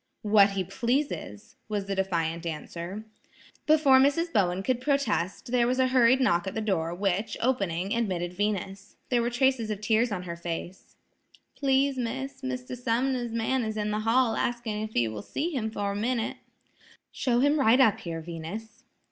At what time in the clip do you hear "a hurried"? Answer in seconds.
5.77-6.19